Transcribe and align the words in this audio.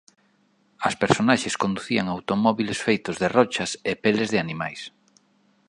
As 0.87 0.95
personaxes 1.03 1.59
conducían 1.63 2.05
automóbiles 2.15 2.79
feitos 2.87 3.15
de 3.21 3.27
rochas 3.37 3.71
e 3.91 3.93
peles 4.03 4.29
de 4.33 4.39
animais. 4.45 4.81